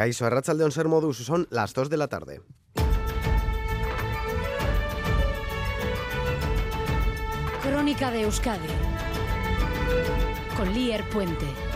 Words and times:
Caiso 0.00 0.24
Arrachaldeón 0.24 0.72
Ser 0.72 0.88
Modus, 0.88 1.18
son 1.18 1.46
las 1.50 1.74
2 1.74 1.90
de 1.90 1.96
la 1.98 2.08
tarde. 2.08 2.40
Crónica 7.62 8.10
de 8.10 8.22
Euskadi 8.22 8.66
con 10.56 10.72
Lier 10.72 11.06
Puente. 11.10 11.69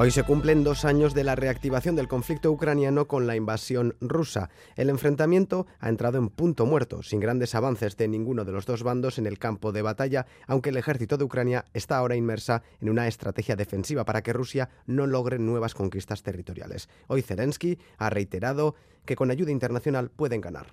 Hoy 0.00 0.12
se 0.12 0.22
cumplen 0.22 0.62
dos 0.62 0.84
años 0.84 1.12
de 1.12 1.24
la 1.24 1.34
reactivación 1.34 1.96
del 1.96 2.06
conflicto 2.06 2.52
ucraniano 2.52 3.08
con 3.08 3.26
la 3.26 3.34
invasión 3.34 3.96
rusa. 4.00 4.48
El 4.76 4.90
enfrentamiento 4.90 5.66
ha 5.80 5.88
entrado 5.88 6.18
en 6.18 6.28
punto 6.28 6.66
muerto, 6.66 7.02
sin 7.02 7.18
grandes 7.18 7.56
avances 7.56 7.96
de 7.96 8.06
ninguno 8.06 8.44
de 8.44 8.52
los 8.52 8.64
dos 8.64 8.84
bandos 8.84 9.18
en 9.18 9.26
el 9.26 9.40
campo 9.40 9.72
de 9.72 9.82
batalla, 9.82 10.24
aunque 10.46 10.68
el 10.68 10.76
ejército 10.76 11.16
de 11.16 11.24
Ucrania 11.24 11.64
está 11.74 11.96
ahora 11.96 12.14
inmersa 12.14 12.62
en 12.80 12.90
una 12.90 13.08
estrategia 13.08 13.56
defensiva 13.56 14.04
para 14.04 14.22
que 14.22 14.32
Rusia 14.32 14.68
no 14.86 15.08
logre 15.08 15.40
nuevas 15.40 15.74
conquistas 15.74 16.22
territoriales. 16.22 16.88
Hoy 17.08 17.22
Zelensky 17.22 17.76
ha 17.96 18.08
reiterado 18.08 18.76
que 19.04 19.16
con 19.16 19.32
ayuda 19.32 19.50
internacional 19.50 20.10
pueden 20.10 20.40
ganar. 20.40 20.68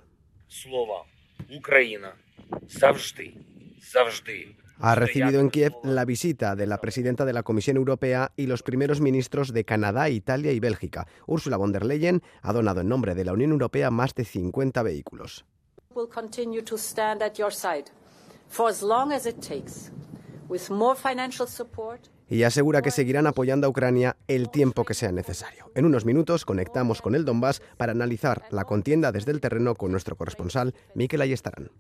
Ha 4.79 4.95
recibido 4.95 5.39
en 5.39 5.49
Kiev 5.49 5.73
la 5.83 6.05
visita 6.05 6.55
de 6.55 6.67
la 6.67 6.79
presidenta 6.79 7.25
de 7.25 7.33
la 7.33 7.43
Comisión 7.43 7.77
Europea 7.77 8.31
y 8.35 8.47
los 8.47 8.61
primeros 8.61 8.99
ministros 8.99 9.53
de 9.53 9.63
Canadá, 9.63 10.09
Italia 10.09 10.51
y 10.51 10.59
Bélgica. 10.59 11.07
Ursula 11.27 11.57
von 11.57 11.71
der 11.71 11.85
Leyen 11.85 12.21
ha 12.41 12.51
donado 12.51 12.81
en 12.81 12.89
nombre 12.89 13.15
de 13.15 13.25
la 13.25 13.33
Unión 13.33 13.51
Europea 13.51 13.89
más 13.89 14.13
de 14.15 14.25
50 14.25 14.83
vehículos. 14.83 15.45
Y 22.27 22.43
asegura 22.43 22.81
que 22.81 22.91
seguirán 22.91 23.27
apoyando 23.27 23.67
a 23.67 23.69
Ucrania 23.69 24.17
el 24.27 24.49
tiempo 24.49 24.83
que 24.83 24.93
sea 24.93 25.11
necesario. 25.11 25.71
En 25.75 25.85
unos 25.85 26.05
minutos 26.05 26.43
conectamos 26.43 27.01
con 27.01 27.15
el 27.15 27.23
Donbass 27.23 27.61
para 27.77 27.93
analizar 27.93 28.43
la 28.51 28.65
contienda 28.65 29.11
desde 29.11 29.31
el 29.31 29.39
terreno 29.39 29.75
con 29.75 29.91
nuestro 29.91 30.15
corresponsal 30.15 30.73
Miquel 30.95 31.21
Ayestarán. 31.21 31.71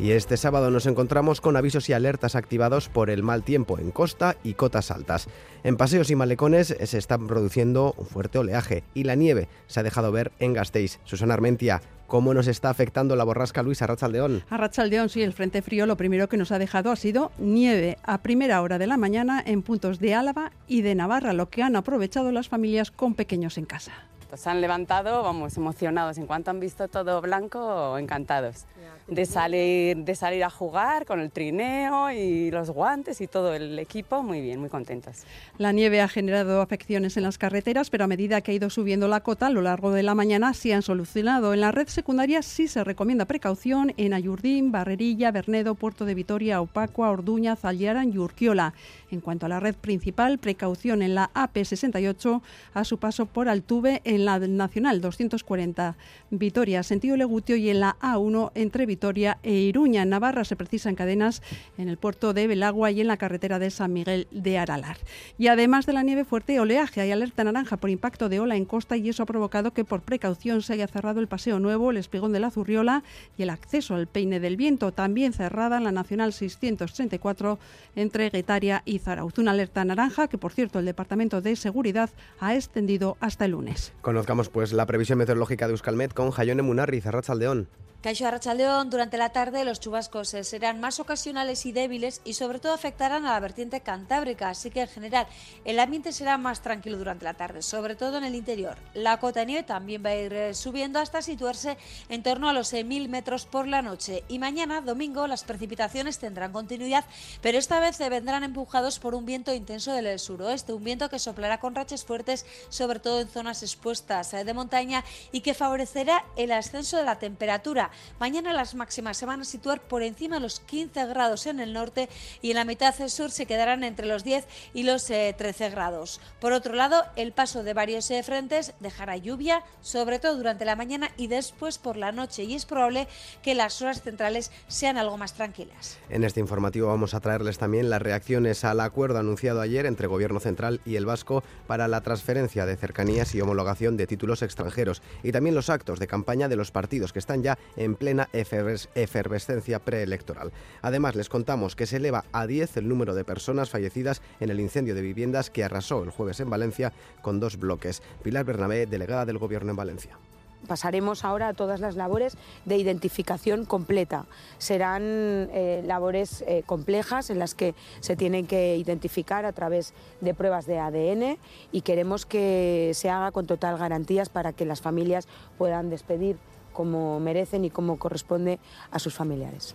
Y 0.00 0.12
este 0.12 0.36
sábado 0.36 0.70
nos 0.70 0.86
encontramos 0.86 1.40
con 1.40 1.56
avisos 1.56 1.88
y 1.88 1.92
alertas 1.92 2.36
activados 2.36 2.88
por 2.88 3.10
el 3.10 3.24
mal 3.24 3.42
tiempo 3.42 3.80
en 3.80 3.90
costa 3.90 4.36
y 4.44 4.54
cotas 4.54 4.92
altas. 4.92 5.28
En 5.64 5.76
paseos 5.76 6.10
y 6.10 6.14
malecones 6.14 6.76
se 6.80 6.98
está 6.98 7.18
produciendo 7.18 7.94
un 7.96 8.06
fuerte 8.06 8.38
oleaje 8.38 8.84
y 8.94 9.04
la 9.04 9.16
nieve 9.16 9.48
se 9.66 9.80
ha 9.80 9.82
dejado 9.82 10.12
ver 10.12 10.30
en 10.38 10.52
Gasteiz. 10.52 11.00
Susana 11.04 11.34
Armentia, 11.34 11.82
¿Cómo 12.08 12.32
nos 12.32 12.46
está 12.46 12.70
afectando 12.70 13.16
la 13.16 13.24
borrasca 13.24 13.62
Luis 13.62 13.82
Arrachaldeón? 13.82 14.42
Arrachaldeón, 14.48 15.10
sí, 15.10 15.20
el 15.20 15.34
frente 15.34 15.60
frío 15.60 15.84
lo 15.84 15.98
primero 15.98 16.26
que 16.26 16.38
nos 16.38 16.52
ha 16.52 16.58
dejado 16.58 16.90
ha 16.90 16.96
sido 16.96 17.32
nieve 17.36 17.98
a 18.02 18.22
primera 18.22 18.62
hora 18.62 18.78
de 18.78 18.86
la 18.86 18.96
mañana 18.96 19.42
en 19.44 19.60
puntos 19.60 19.98
de 19.98 20.14
Álava 20.14 20.52
y 20.66 20.80
de 20.80 20.94
Navarra, 20.94 21.34
lo 21.34 21.50
que 21.50 21.62
han 21.62 21.76
aprovechado 21.76 22.32
las 22.32 22.48
familias 22.48 22.90
con 22.90 23.12
pequeños 23.12 23.58
en 23.58 23.66
casa. 23.66 23.92
Se 24.34 24.50
han 24.50 24.60
levantado, 24.60 25.22
vamos, 25.22 25.56
emocionados. 25.56 26.18
En 26.18 26.26
cuanto 26.26 26.50
han 26.50 26.60
visto 26.60 26.88
todo 26.88 27.20
blanco, 27.20 27.96
encantados 27.98 28.66
de 29.08 29.24
salir, 29.24 29.96
de 29.96 30.14
salir 30.14 30.44
a 30.44 30.50
jugar 30.50 31.06
con 31.06 31.20
el 31.20 31.30
trineo 31.30 32.10
y 32.12 32.50
los 32.50 32.70
guantes 32.70 33.20
y 33.20 33.26
todo 33.26 33.54
el 33.54 33.78
equipo, 33.78 34.22
muy 34.22 34.40
bien, 34.42 34.60
muy 34.60 34.68
contentos. 34.68 35.24
La 35.56 35.72
nieve 35.72 36.02
ha 36.02 36.08
generado 36.08 36.60
afecciones 36.60 37.16
en 37.16 37.22
las 37.22 37.38
carreteras, 37.38 37.88
pero 37.88 38.04
a 38.04 38.06
medida 38.06 38.42
que 38.42 38.50
ha 38.50 38.54
ido 38.54 38.68
subiendo 38.68 39.08
la 39.08 39.20
cota 39.20 39.46
a 39.46 39.50
lo 39.50 39.62
largo 39.62 39.92
de 39.92 40.02
la 40.02 40.14
mañana 40.14 40.52
sí 40.52 40.72
han 40.72 40.82
solucionado. 40.82 41.54
En 41.54 41.62
la 41.62 41.72
red 41.72 41.88
secundaria 41.88 42.42
sí 42.42 42.68
se 42.68 42.84
recomienda 42.84 43.24
precaución 43.24 43.94
en 43.96 44.12
Ayurdín, 44.12 44.72
Barrerilla, 44.72 45.30
Bernedo, 45.30 45.74
Puerto 45.74 46.04
de 46.04 46.14
Vitoria, 46.14 46.60
Opacua, 46.60 47.10
Orduña, 47.10 47.56
Zalliaran 47.56 48.12
y 48.12 48.18
Urquiola. 48.18 48.74
En 49.10 49.20
cuanto 49.20 49.46
a 49.46 49.48
la 49.48 49.60
red 49.60 49.74
principal, 49.74 50.38
precaución 50.38 51.00
en 51.00 51.14
la 51.14 51.30
AP68 51.32 52.42
a 52.74 52.84
su 52.84 52.98
paso 52.98 53.24
por 53.24 53.48
Altuve 53.48 54.02
en 54.04 54.17
la 54.24 54.38
Nacional 54.38 55.00
240 55.00 55.96
Vitoria, 56.30 56.82
sentido 56.82 57.16
Legutio 57.16 57.56
y 57.56 57.70
en 57.70 57.80
la 57.80 57.96
A1 58.00 58.52
entre 58.54 58.86
Vitoria 58.86 59.38
e 59.42 59.52
Iruña. 59.52 60.02
En 60.02 60.10
Navarra 60.10 60.44
se 60.44 60.56
precisan 60.56 60.94
cadenas 60.94 61.42
en 61.76 61.88
el 61.88 61.96
puerto 61.96 62.32
de 62.32 62.46
Belagua 62.46 62.90
y 62.90 63.00
en 63.00 63.06
la 63.06 63.16
carretera 63.16 63.58
de 63.58 63.70
San 63.70 63.92
Miguel 63.92 64.28
de 64.30 64.58
Aralar. 64.58 64.98
Y 65.38 65.48
además 65.48 65.86
de 65.86 65.92
la 65.92 66.02
nieve 66.02 66.24
fuerte, 66.24 66.60
oleaje. 66.60 67.00
Hay 67.00 67.12
alerta 67.12 67.44
naranja 67.44 67.76
por 67.76 67.90
impacto 67.90 68.28
de 68.28 68.40
ola 68.40 68.56
en 68.56 68.64
costa 68.64 68.96
y 68.96 69.08
eso 69.08 69.22
ha 69.22 69.26
provocado 69.26 69.72
que 69.72 69.84
por 69.84 70.02
precaución 70.02 70.62
se 70.62 70.74
haya 70.74 70.86
cerrado 70.86 71.20
el 71.20 71.28
Paseo 71.28 71.58
Nuevo, 71.58 71.90
el 71.90 71.96
Espigón 71.96 72.32
de 72.32 72.40
la 72.40 72.50
Zurriola 72.50 73.02
y 73.36 73.42
el 73.42 73.50
acceso 73.50 73.94
al 73.94 74.06
Peine 74.06 74.40
del 74.40 74.56
Viento. 74.56 74.92
También 74.92 75.32
cerrada 75.32 75.80
la 75.80 75.92
Nacional 75.92 76.32
634 76.32 77.58
entre 77.96 78.30
Guetaria 78.30 78.82
y 78.84 78.98
Zarauz. 78.98 79.38
Una 79.38 79.52
alerta 79.52 79.84
naranja 79.84 80.28
que, 80.28 80.38
por 80.38 80.52
cierto, 80.52 80.78
el 80.78 80.84
Departamento 80.84 81.40
de 81.40 81.56
Seguridad 81.56 82.10
ha 82.40 82.54
extendido 82.54 83.16
hasta 83.20 83.44
el 83.44 83.52
lunes. 83.52 83.92
Conozcamos 84.08 84.48
pues 84.48 84.72
la 84.72 84.86
previsión 84.86 85.18
meteorológica 85.18 85.66
de 85.66 85.72
Euskalmet 85.72 86.14
con 86.14 86.30
Jayone 86.30 86.62
Munarri, 86.62 87.02
Zarrachaldeón. 87.02 87.68
Caixo 88.00 88.28
Arrachaldeón, 88.28 88.90
durante 88.90 89.18
la 89.18 89.30
tarde 89.30 89.64
los 89.64 89.80
chubascos 89.80 90.32
eh, 90.32 90.44
serán 90.44 90.78
más 90.78 91.00
ocasionales 91.00 91.66
y 91.66 91.72
débiles 91.72 92.20
y 92.24 92.34
sobre 92.34 92.60
todo 92.60 92.72
afectarán 92.72 93.26
a 93.26 93.32
la 93.32 93.40
vertiente 93.40 93.80
cantábrica, 93.80 94.50
así 94.50 94.70
que 94.70 94.82
en 94.82 94.88
general 94.88 95.26
el 95.64 95.80
ambiente 95.80 96.12
será 96.12 96.38
más 96.38 96.62
tranquilo 96.62 96.96
durante 96.96 97.24
la 97.24 97.34
tarde, 97.34 97.60
sobre 97.60 97.96
todo 97.96 98.18
en 98.18 98.22
el 98.22 98.36
interior. 98.36 98.76
La 98.94 99.18
cota 99.18 99.40
de 99.40 99.46
nieve 99.46 99.62
también 99.64 100.04
va 100.06 100.10
a 100.10 100.14
ir 100.14 100.32
eh, 100.32 100.54
subiendo 100.54 101.00
hasta 101.00 101.22
situarse 101.22 101.76
en 102.08 102.22
torno 102.22 102.48
a 102.48 102.52
los 102.52 102.72
6.000 102.72 103.08
metros 103.08 103.46
por 103.46 103.66
la 103.66 103.82
noche 103.82 104.22
y 104.28 104.38
mañana, 104.38 104.80
domingo, 104.80 105.26
las 105.26 105.42
precipitaciones 105.42 106.20
tendrán 106.20 106.52
continuidad, 106.52 107.04
pero 107.42 107.58
esta 107.58 107.80
vez 107.80 107.96
se 107.96 108.08
vendrán 108.08 108.44
empujados 108.44 109.00
por 109.00 109.16
un 109.16 109.26
viento 109.26 109.52
intenso 109.52 109.92
del 109.92 110.20
suroeste, 110.20 110.72
un 110.72 110.84
viento 110.84 111.10
que 111.10 111.18
soplará 111.18 111.58
con 111.58 111.74
rachas 111.74 112.04
fuertes, 112.04 112.46
sobre 112.68 113.00
todo 113.00 113.20
en 113.20 113.28
zonas 113.28 113.64
expuestas 113.64 113.97
eh, 114.08 114.44
de 114.44 114.54
montaña 114.54 115.04
y 115.32 115.40
que 115.40 115.54
favorecerá 115.54 116.24
el 116.36 116.52
ascenso 116.52 116.96
de 116.96 117.04
la 117.04 117.18
temperatura 117.18 117.90
Mañana 118.18 118.52
las 118.52 118.74
máximas 118.74 119.16
se 119.16 119.26
van 119.26 119.40
a 119.40 119.44
situar 119.44 119.80
por 119.80 120.02
encima 120.02 120.36
de 120.36 120.42
los 120.42 120.60
15 120.60 121.06
grados 121.06 121.46
en 121.46 121.60
el 121.60 121.72
norte 121.72 122.08
y 122.42 122.50
en 122.50 122.56
la 122.56 122.64
mitad 122.64 122.94
del 122.94 123.10
sur 123.10 123.30
se 123.30 123.46
quedarán 123.46 123.84
entre 123.84 124.06
los 124.06 124.24
10 124.24 124.46
y 124.74 124.82
los 124.82 125.04
13 125.06 125.36
eh, 125.46 125.70
grados. 125.70 126.20
Por 126.40 126.52
otro 126.52 126.74
lado, 126.74 127.04
el 127.16 127.32
paso 127.32 127.62
de 127.62 127.74
varios 127.74 128.10
eh, 128.10 128.22
frentes 128.22 128.74
dejará 128.80 129.16
lluvia, 129.16 129.62
sobre 129.82 130.18
todo 130.18 130.36
durante 130.36 130.64
la 130.64 130.76
mañana 130.76 131.10
y 131.16 131.28
después 131.28 131.78
por 131.78 131.96
la 131.96 132.12
noche, 132.12 132.44
y 132.44 132.54
es 132.54 132.66
probable 132.66 133.08
que 133.42 133.54
las 133.54 133.80
horas 133.82 134.02
centrales 134.02 134.50
sean 134.66 134.98
algo 134.98 135.16
más 135.16 135.34
tranquilas. 135.34 135.98
En 136.08 136.24
este 136.24 136.40
informativo 136.40 136.88
vamos 136.88 137.14
a 137.14 137.20
traerles 137.20 137.58
también 137.58 137.90
las 137.90 138.02
reacciones 138.02 138.64
al 138.64 138.80
acuerdo 138.80 139.18
anunciado 139.18 139.60
ayer 139.60 139.86
entre 139.86 140.06
Gobierno 140.06 140.40
Central 140.40 140.80
y 140.84 140.96
el 140.96 141.06
Vasco 141.06 141.42
para 141.66 141.88
la 141.88 142.02
transferencia 142.02 142.66
de 142.66 142.76
cercanías 142.76 143.34
y 143.34 143.40
homologación 143.40 143.87
de 143.96 144.06
títulos 144.06 144.42
extranjeros 144.42 145.02
y 145.22 145.32
también 145.32 145.54
los 145.54 145.70
actos 145.70 145.98
de 145.98 146.06
campaña 146.06 146.48
de 146.48 146.56
los 146.56 146.70
partidos 146.70 147.12
que 147.12 147.18
están 147.18 147.42
ya 147.42 147.58
en 147.76 147.94
plena 147.94 148.28
efervescencia 148.32 149.78
preelectoral. 149.78 150.52
Además, 150.82 151.14
les 151.14 151.28
contamos 151.28 151.76
que 151.76 151.86
se 151.86 151.96
eleva 151.96 152.24
a 152.32 152.46
10 152.46 152.76
el 152.76 152.88
número 152.88 153.14
de 153.14 153.24
personas 153.24 153.70
fallecidas 153.70 154.22
en 154.40 154.50
el 154.50 154.60
incendio 154.60 154.94
de 154.94 155.02
viviendas 155.02 155.50
que 155.50 155.64
arrasó 155.64 156.02
el 156.02 156.10
jueves 156.10 156.40
en 156.40 156.50
Valencia 156.50 156.92
con 157.22 157.40
dos 157.40 157.58
bloques. 157.58 158.02
Pilar 158.22 158.44
Bernabé, 158.44 158.86
delegada 158.86 159.26
del 159.26 159.38
Gobierno 159.38 159.70
en 159.70 159.76
Valencia 159.76 160.18
pasaremos 160.66 161.24
ahora 161.24 161.48
a 161.48 161.54
todas 161.54 161.80
las 161.80 161.96
labores 161.96 162.36
de 162.64 162.76
identificación 162.76 163.64
completa. 163.64 164.26
Serán 164.58 165.02
eh, 165.04 165.82
labores 165.86 166.44
eh, 166.46 166.62
complejas 166.66 167.30
en 167.30 167.38
las 167.38 167.54
que 167.54 167.74
se 168.00 168.16
tienen 168.16 168.46
que 168.46 168.76
identificar 168.76 169.44
a 169.44 169.52
través 169.52 169.94
de 170.20 170.34
pruebas 170.34 170.66
de 170.66 170.78
ADN 170.78 171.38
y 171.72 171.82
queremos 171.82 172.26
que 172.26 172.92
se 172.94 173.10
haga 173.10 173.30
con 173.30 173.46
total 173.46 173.78
garantías 173.78 174.28
para 174.28 174.52
que 174.52 174.64
las 174.64 174.80
familias 174.80 175.28
puedan 175.56 175.90
despedir 175.90 176.36
como 176.72 177.18
merecen 177.20 177.64
y 177.64 177.70
como 177.70 177.98
corresponde 177.98 178.58
a 178.90 178.98
sus 178.98 179.14
familiares. 179.14 179.74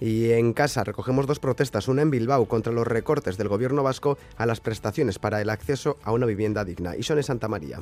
Y 0.00 0.32
en 0.32 0.52
casa 0.52 0.82
recogemos 0.82 1.26
dos 1.26 1.38
protestas, 1.38 1.86
una 1.86 2.02
en 2.02 2.10
Bilbao 2.10 2.46
contra 2.46 2.72
los 2.72 2.86
recortes 2.86 3.36
del 3.36 3.48
gobierno 3.48 3.82
vasco 3.82 4.18
a 4.36 4.44
las 4.44 4.60
prestaciones 4.60 5.18
para 5.18 5.40
el 5.40 5.50
acceso 5.50 5.96
a 6.02 6.12
una 6.12 6.26
vivienda 6.26 6.64
digna 6.64 6.96
y 6.96 7.04
son 7.04 7.18
en 7.18 7.24
Santa 7.24 7.48
María. 7.48 7.80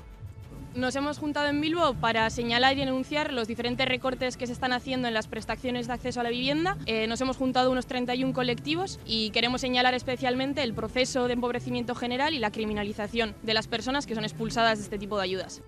Nos 0.74 0.96
hemos 0.96 1.19
juntado 1.19 1.48
en 1.48 1.60
Bilbao 1.60 1.92
para 1.94 2.30
señalar 2.30 2.72
y 2.72 2.80
denunciar 2.80 3.32
los 3.32 3.46
diferentes 3.46 3.86
recortes 3.86 4.38
que 4.38 4.46
se 4.46 4.54
están 4.54 4.72
haciendo 4.72 5.06
en 5.06 5.12
las 5.12 5.28
prestaciones 5.28 5.86
de 5.86 5.92
acceso 5.92 6.20
a 6.20 6.22
la 6.22 6.30
vivienda. 6.30 6.78
Eh, 6.86 7.06
nos 7.06 7.20
hemos 7.20 7.36
juntado 7.36 7.70
unos 7.70 7.86
31 7.86 8.32
colectivos 8.32 8.98
y 9.04 9.30
queremos 9.30 9.60
señalar 9.60 9.92
especialmente 9.92 10.62
el 10.62 10.72
proceso 10.72 11.26
de 11.26 11.34
empobrecimiento 11.34 11.94
general 11.94 12.32
y 12.32 12.38
la 12.38 12.50
criminalización 12.50 13.34
de 13.42 13.52
las 13.52 13.69
personas 13.69 14.06
que 14.06 14.14
son 14.14 14.24
expulsadas 14.24 14.78
de 14.78 14.84
este 14.84 14.98
tipo 14.98 15.19
de 15.19 15.24
ayudas 15.24 15.62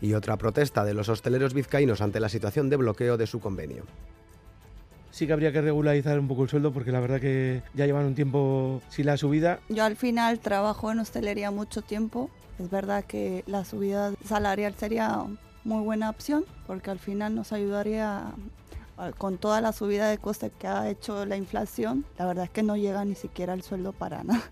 y 0.00 0.12
otra 0.14 0.36
protesta 0.36 0.84
de 0.84 0.94
los 0.94 1.08
hosteleros 1.08 1.54
vizcaínos 1.54 2.00
ante 2.00 2.20
la 2.20 2.28
situación 2.28 2.68
de 2.68 2.76
bloqueo 2.76 3.16
de 3.16 3.26
su 3.26 3.40
convenio. 3.40 3.84
Sí 5.16 5.26
que 5.26 5.32
habría 5.32 5.50
que 5.50 5.62
regularizar 5.62 6.18
un 6.18 6.28
poco 6.28 6.42
el 6.42 6.50
sueldo 6.50 6.74
porque 6.74 6.92
la 6.92 7.00
verdad 7.00 7.18
que 7.18 7.62
ya 7.72 7.86
llevan 7.86 8.04
un 8.04 8.14
tiempo 8.14 8.82
sin 8.90 9.06
la 9.06 9.16
subida. 9.16 9.60
Yo 9.70 9.82
al 9.82 9.96
final 9.96 10.40
trabajo 10.40 10.92
en 10.92 10.98
hostelería 10.98 11.50
mucho 11.50 11.80
tiempo. 11.80 12.28
Es 12.58 12.68
verdad 12.68 13.02
que 13.02 13.42
la 13.46 13.64
subida 13.64 14.12
salarial 14.26 14.74
sería 14.74 15.24
muy 15.64 15.82
buena 15.82 16.10
opción 16.10 16.44
porque 16.66 16.90
al 16.90 16.98
final 16.98 17.34
nos 17.34 17.54
ayudaría 17.54 18.24
con 19.16 19.38
toda 19.38 19.62
la 19.62 19.72
subida 19.72 20.06
de 20.10 20.18
costes 20.18 20.52
que 20.58 20.66
ha 20.66 20.86
hecho 20.90 21.24
la 21.24 21.38
inflación, 21.38 22.04
la 22.18 22.26
verdad 22.26 22.44
es 22.44 22.50
que 22.50 22.62
no 22.62 22.76
llega 22.76 23.02
ni 23.06 23.14
siquiera 23.14 23.54
el 23.54 23.62
sueldo 23.62 23.94
para 23.94 24.22
nada. 24.22 24.42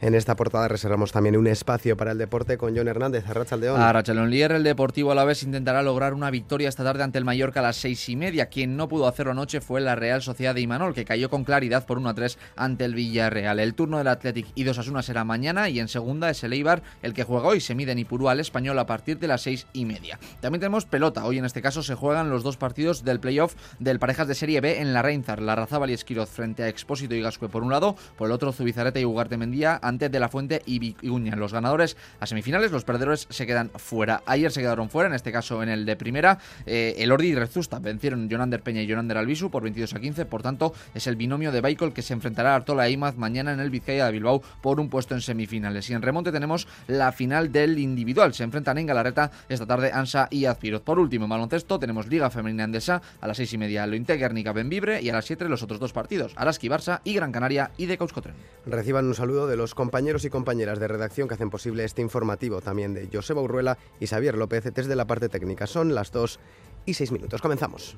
En 0.00 0.14
esta 0.14 0.36
portada 0.36 0.68
reservamos 0.68 1.10
también 1.10 1.36
un 1.36 1.48
espacio 1.48 1.96
para 1.96 2.12
el 2.12 2.18
deporte 2.18 2.56
con 2.56 2.76
John 2.76 2.86
Hernández, 2.86 3.28
Arrachaldeón. 3.28 3.80
A 3.80 3.92
Rachalón 3.92 4.30
Lier, 4.30 4.52
el 4.52 4.62
Deportivo 4.62 5.10
Alavés 5.10 5.42
intentará 5.42 5.82
lograr 5.82 6.14
una 6.14 6.30
victoria 6.30 6.68
esta 6.68 6.84
tarde 6.84 7.02
ante 7.02 7.18
el 7.18 7.24
Mallorca 7.24 7.58
a 7.58 7.64
las 7.64 7.78
seis 7.78 8.08
y 8.08 8.14
media. 8.14 8.46
Quien 8.46 8.76
no 8.76 8.88
pudo 8.88 9.08
hacerlo 9.08 9.32
anoche 9.32 9.60
fue 9.60 9.80
la 9.80 9.96
Real 9.96 10.22
Sociedad 10.22 10.54
de 10.54 10.60
Imanol, 10.60 10.94
que 10.94 11.04
cayó 11.04 11.28
con 11.30 11.42
claridad 11.42 11.84
por 11.84 11.98
1 11.98 12.10
a 12.10 12.14
3 12.14 12.38
ante 12.54 12.84
el 12.84 12.94
Villarreal. 12.94 13.58
El 13.58 13.74
turno 13.74 13.98
del 13.98 14.06
Athletic 14.06 14.46
y 14.54 14.62
dos 14.62 14.78
Asuna 14.78 15.02
será 15.02 15.24
mañana 15.24 15.68
y 15.68 15.80
en 15.80 15.88
segunda 15.88 16.30
es 16.30 16.44
el 16.44 16.52
Eibar 16.52 16.80
el 17.02 17.12
que 17.12 17.24
juega 17.24 17.48
hoy. 17.48 17.60
Se 17.60 17.74
mide 17.74 17.90
en 17.90 17.98
Ipurú 17.98 18.28
al 18.28 18.38
español 18.38 18.78
a 18.78 18.86
partir 18.86 19.18
de 19.18 19.26
las 19.26 19.42
seis 19.42 19.66
y 19.72 19.84
media. 19.84 20.20
También 20.40 20.60
tenemos 20.60 20.84
pelota. 20.84 21.24
Hoy 21.24 21.38
en 21.38 21.44
este 21.44 21.60
caso 21.60 21.82
se 21.82 21.96
juegan 21.96 22.30
los 22.30 22.44
dos 22.44 22.56
partidos 22.56 23.02
del 23.02 23.18
playoff 23.18 23.56
del 23.80 23.98
parejas 23.98 24.28
de 24.28 24.36
Serie 24.36 24.60
B 24.60 24.80
en 24.80 24.94
la 24.94 25.02
Reinzar. 25.02 25.42
La 25.42 25.56
Razábal 25.56 25.90
y 25.90 25.94
Esquiroz 25.94 26.30
frente 26.30 26.62
a 26.62 26.68
Expósito 26.68 27.16
y 27.16 27.20
Gascue 27.20 27.48
por 27.48 27.64
un 27.64 27.72
lado, 27.72 27.96
por 28.16 28.28
el 28.28 28.32
otro 28.32 28.52
Zubizarreta 28.52 29.00
y 29.00 29.04
Ugarte 29.04 29.36
Mendía 29.36 29.80
ante 29.88 30.08
De 30.08 30.20
La 30.20 30.28
Fuente 30.28 30.62
y 30.66 30.78
Vicuña. 30.78 31.36
Los 31.36 31.52
ganadores 31.52 31.96
a 32.20 32.26
semifinales, 32.26 32.70
los 32.70 32.84
perdedores 32.84 33.26
se 33.30 33.46
quedan 33.46 33.70
fuera. 33.76 34.22
Ayer 34.26 34.52
se 34.52 34.60
quedaron 34.60 34.90
fuera, 34.90 35.08
en 35.08 35.14
este 35.14 35.32
caso 35.32 35.62
en 35.62 35.68
el 35.68 35.84
de 35.84 35.96
primera. 35.96 36.38
Eh, 36.66 36.94
el 36.98 37.10
Ordi 37.10 37.28
y 37.28 37.34
Rezusta 37.34 37.78
vencieron 37.78 38.28
Jonander 38.30 38.62
Peña 38.62 38.82
y 38.82 38.88
Jonander 38.88 39.18
Albisu 39.18 39.50
por 39.50 39.62
22 39.62 39.94
a 39.94 40.00
15. 40.00 40.24
Por 40.26 40.42
tanto, 40.42 40.72
es 40.94 41.06
el 41.06 41.16
binomio 41.16 41.52
de 41.52 41.60
Baikol 41.60 41.92
que 41.92 42.02
se 42.02 42.12
enfrentará 42.12 42.52
a 42.52 42.56
Artola 42.56 42.86
e 42.86 42.92
Imaz 42.92 43.16
mañana 43.16 43.52
en 43.52 43.60
el 43.60 43.70
Vizcaya 43.70 44.06
de 44.06 44.12
Bilbao 44.12 44.42
por 44.60 44.80
un 44.80 44.88
puesto 44.88 45.14
en 45.14 45.20
semifinales. 45.20 45.88
Y 45.90 45.94
en 45.94 46.02
remonte 46.02 46.30
tenemos 46.30 46.68
la 46.86 47.12
final 47.12 47.50
del 47.50 47.78
individual. 47.78 48.34
Se 48.34 48.44
enfrentan 48.44 48.78
en 48.78 48.86
Galarreta 48.86 49.30
esta 49.48 49.66
tarde 49.66 49.90
Ansa 49.92 50.28
y 50.30 50.44
Azpiroz. 50.44 50.82
Por 50.82 50.98
último, 50.98 51.24
en 51.24 51.30
baloncesto 51.30 51.78
tenemos 51.78 52.06
Liga 52.06 52.30
Femenina 52.30 52.64
Andesa 52.64 53.02
a 53.20 53.26
las 53.26 53.36
seis 53.36 53.52
y 53.52 53.58
media 53.58 53.86
Lointe 53.86 54.16
Guernica 54.16 54.52
Benvibre 54.52 55.00
y 55.02 55.10
a 55.10 55.12
las 55.12 55.24
7 55.24 55.48
los 55.48 55.62
otros 55.62 55.80
dos 55.80 55.92
partidos, 55.92 56.32
Araski 56.36 56.68
Barça 56.68 57.00
y 57.04 57.14
Gran 57.14 57.32
Canaria 57.32 57.70
y 57.76 57.86
de 57.86 57.98
Causkotren. 57.98 58.34
Reciban 58.66 59.06
un 59.06 59.14
saludo 59.14 59.46
de 59.46 59.56
los 59.56 59.74
compañeros 59.78 60.24
y 60.24 60.28
compañeras 60.28 60.80
de 60.80 60.88
redacción 60.88 61.28
que 61.28 61.34
hacen 61.34 61.50
posible 61.50 61.84
este 61.84 62.02
informativo, 62.02 62.60
también 62.60 62.94
de 62.94 63.08
Joseba 63.12 63.42
Urruela 63.42 63.78
y 64.00 64.08
Xavier 64.08 64.36
López 64.36 64.64
desde 64.74 64.96
la 64.96 65.06
parte 65.06 65.28
técnica. 65.28 65.68
Son 65.68 65.94
las 65.94 66.10
2 66.10 66.40
y 66.84 66.94
6 66.94 67.12
minutos. 67.12 67.40
Comenzamos. 67.40 67.96